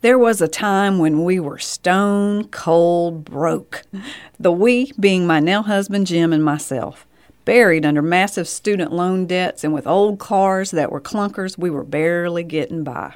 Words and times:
There 0.00 0.18
was 0.18 0.40
a 0.40 0.46
time 0.46 1.00
when 1.00 1.24
we 1.24 1.40
were 1.40 1.58
stone 1.58 2.44
cold 2.50 3.24
broke. 3.24 3.82
The 4.38 4.52
we 4.52 4.92
being 4.92 5.26
my 5.26 5.40
now 5.40 5.60
husband 5.62 6.06
Jim 6.06 6.32
and 6.32 6.44
myself. 6.44 7.04
Buried 7.44 7.84
under 7.84 8.00
massive 8.00 8.46
student 8.46 8.92
loan 8.92 9.26
debts 9.26 9.64
and 9.64 9.74
with 9.74 9.88
old 9.88 10.20
cars 10.20 10.70
that 10.70 10.92
were 10.92 11.00
clunkers, 11.00 11.58
we 11.58 11.68
were 11.68 11.82
barely 11.82 12.44
getting 12.44 12.84
by. 12.84 13.14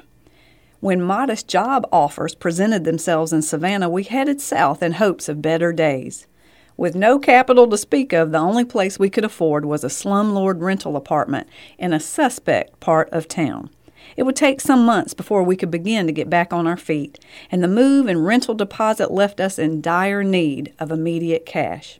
When 0.81 1.01
modest 1.01 1.47
job 1.47 1.87
offers 1.89 2.35
presented 2.35 2.83
themselves 2.83 3.31
in 3.31 3.43
Savannah, 3.43 3.89
we 3.89 4.03
headed 4.03 4.41
south 4.41 4.83
in 4.83 4.93
hopes 4.93 5.29
of 5.29 5.41
better 5.41 5.71
days. 5.71 6.27
With 6.75 6.95
no 6.95 7.17
capital 7.17 7.69
to 7.69 7.77
speak 7.77 8.11
of, 8.11 8.33
the 8.33 8.39
only 8.39 8.65
place 8.65 8.99
we 8.99 9.09
could 9.09 9.23
afford 9.23 9.63
was 9.63 9.85
a 9.85 9.87
slumlord 9.87 10.59
rental 10.59 10.97
apartment 10.97 11.47
in 11.77 11.93
a 11.93 11.99
suspect 12.01 12.81
part 12.81 13.09
of 13.13 13.29
town. 13.29 13.69
It 14.15 14.23
would 14.23 14.35
take 14.35 14.61
some 14.61 14.85
months 14.85 15.13
before 15.13 15.43
we 15.43 15.55
could 15.55 15.71
begin 15.71 16.05
to 16.07 16.13
get 16.13 16.29
back 16.29 16.53
on 16.53 16.67
our 16.67 16.77
feet, 16.77 17.19
and 17.51 17.63
the 17.63 17.67
move 17.67 18.07
and 18.07 18.25
rental 18.25 18.53
deposit 18.53 19.11
left 19.11 19.39
us 19.39 19.57
in 19.57 19.81
dire 19.81 20.23
need 20.23 20.73
of 20.79 20.91
immediate 20.91 21.45
cash. 21.45 21.99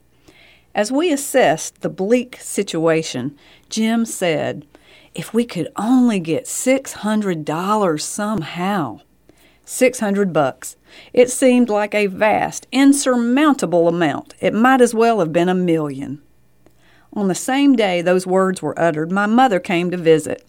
As 0.74 0.90
we 0.90 1.12
assessed 1.12 1.82
the 1.82 1.88
bleak 1.88 2.36
situation, 2.40 3.36
Jim 3.68 4.04
said, 4.04 4.66
If 5.14 5.32
we 5.32 5.44
could 5.44 5.68
only 5.76 6.18
get 6.18 6.46
$600 6.46 8.00
somehow. 8.00 9.00
600 9.64 10.32
bucks. 10.32 10.76
It 11.12 11.30
seemed 11.30 11.68
like 11.68 11.94
a 11.94 12.06
vast, 12.06 12.66
insurmountable 12.70 13.88
amount. 13.88 14.34
It 14.40 14.52
might 14.52 14.80
as 14.80 14.94
well 14.94 15.20
have 15.20 15.32
been 15.32 15.48
a 15.48 15.54
million. 15.54 16.20
On 17.12 17.28
the 17.28 17.34
same 17.34 17.76
day 17.76 18.02
those 18.02 18.26
words 18.26 18.60
were 18.60 18.78
uttered, 18.78 19.12
my 19.12 19.26
mother 19.26 19.60
came 19.60 19.90
to 19.90 19.96
visit. 19.96 20.44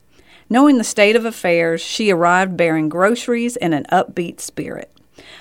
Knowing 0.49 0.77
the 0.77 0.83
state 0.83 1.15
of 1.15 1.25
affairs, 1.25 1.81
she 1.81 2.11
arrived 2.11 2.55
bearing 2.55 2.87
groceries 2.87 3.55
and 3.57 3.73
an 3.73 3.85
upbeat 3.91 4.39
spirit. 4.39 4.91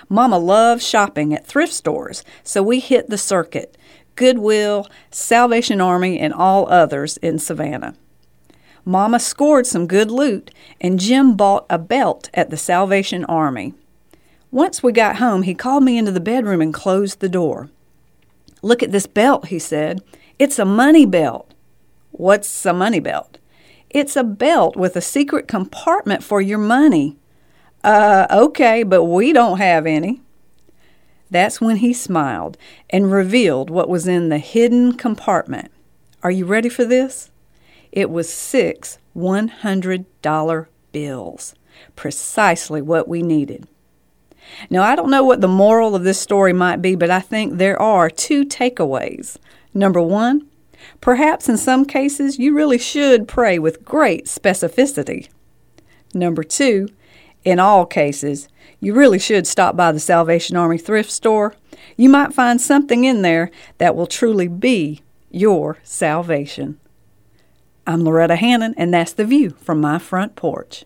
Mama 0.08 0.38
loved 0.38 0.82
shopping 0.82 1.34
at 1.34 1.46
thrift 1.46 1.72
stores, 1.72 2.24
so 2.42 2.62
we 2.62 2.80
hit 2.80 3.10
the 3.10 3.18
circuit, 3.18 3.76
Goodwill, 4.16 4.86
Salvation 5.10 5.80
Army, 5.80 6.18
and 6.18 6.32
all 6.32 6.68
others 6.70 7.16
in 7.18 7.38
Savannah. 7.38 7.94
Mama 8.84 9.18
scored 9.18 9.66
some 9.66 9.86
good 9.86 10.10
loot, 10.10 10.50
and 10.80 11.00
Jim 11.00 11.36
bought 11.36 11.66
a 11.68 11.78
belt 11.78 12.30
at 12.34 12.50
the 12.50 12.56
Salvation 12.56 13.24
Army. 13.24 13.74
Once 14.50 14.82
we 14.82 14.92
got 14.92 15.16
home, 15.16 15.42
he 15.42 15.54
called 15.54 15.82
me 15.82 15.98
into 15.98 16.12
the 16.12 16.20
bedroom 16.20 16.60
and 16.60 16.72
closed 16.72 17.20
the 17.20 17.28
door. 17.28 17.70
Look 18.62 18.82
at 18.82 18.92
this 18.92 19.06
belt, 19.06 19.48
he 19.48 19.58
said. 19.58 20.02
It's 20.38 20.58
a 20.58 20.64
money 20.64 21.06
belt. 21.06 21.52
What's 22.12 22.64
a 22.64 22.72
money 22.72 23.00
belt? 23.00 23.38
It's 23.94 24.16
a 24.16 24.24
belt 24.24 24.74
with 24.74 24.96
a 24.96 25.00
secret 25.00 25.46
compartment 25.46 26.24
for 26.24 26.40
your 26.40 26.58
money. 26.58 27.16
Uh, 27.84 28.26
okay, 28.28 28.82
but 28.82 29.04
we 29.04 29.32
don't 29.32 29.58
have 29.58 29.86
any. 29.86 30.20
That's 31.30 31.60
when 31.60 31.76
he 31.76 31.92
smiled 31.92 32.58
and 32.90 33.12
revealed 33.12 33.70
what 33.70 33.88
was 33.88 34.08
in 34.08 34.30
the 34.30 34.38
hidden 34.38 34.94
compartment. 34.94 35.70
Are 36.24 36.32
you 36.32 36.44
ready 36.44 36.68
for 36.68 36.84
this? 36.84 37.30
It 37.92 38.10
was 38.10 38.28
six 38.28 38.98
$100 39.16 40.66
bills, 40.90 41.54
precisely 41.94 42.82
what 42.82 43.06
we 43.06 43.22
needed. 43.22 43.68
Now, 44.70 44.82
I 44.82 44.96
don't 44.96 45.10
know 45.10 45.22
what 45.22 45.40
the 45.40 45.46
moral 45.46 45.94
of 45.94 46.02
this 46.02 46.18
story 46.18 46.52
might 46.52 46.82
be, 46.82 46.96
but 46.96 47.10
I 47.10 47.20
think 47.20 47.58
there 47.58 47.80
are 47.80 48.10
two 48.10 48.44
takeaways. 48.44 49.36
Number 49.72 50.02
one, 50.02 50.48
perhaps 51.00 51.48
in 51.48 51.56
some 51.56 51.84
cases 51.84 52.38
you 52.38 52.54
really 52.54 52.78
should 52.78 53.28
pray 53.28 53.58
with 53.58 53.84
great 53.84 54.26
specificity. 54.26 55.28
Number 56.12 56.42
two, 56.42 56.88
in 57.44 57.58
all 57.58 57.84
cases, 57.86 58.48
you 58.80 58.94
really 58.94 59.18
should 59.18 59.46
stop 59.46 59.76
by 59.76 59.92
the 59.92 60.00
Salvation 60.00 60.56
Army 60.56 60.78
thrift 60.78 61.10
store. 61.10 61.54
You 61.96 62.08
might 62.08 62.32
find 62.32 62.60
something 62.60 63.04
in 63.04 63.22
there 63.22 63.50
that 63.78 63.94
will 63.94 64.06
truly 64.06 64.48
be 64.48 65.02
your 65.30 65.78
salvation. 65.82 66.78
I'm 67.86 68.00
Lauretta 68.02 68.36
Hannon, 68.36 68.74
and 68.78 68.94
that's 68.94 69.12
the 69.12 69.26
view 69.26 69.50
from 69.50 69.80
my 69.80 69.98
front 69.98 70.36
porch. 70.36 70.84